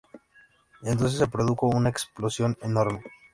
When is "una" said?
1.67-1.89